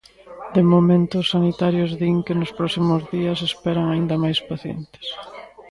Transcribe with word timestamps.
De 0.55 0.63
momento, 0.71 1.13
os 1.21 1.31
sanitarios 1.33 1.91
din 2.01 2.17
que 2.25 2.37
nos 2.39 2.55
próximos 2.59 3.01
días 3.15 3.39
esperan 3.49 3.85
aínda 3.89 4.15
máis 4.23 4.39
pacientes. 4.49 5.05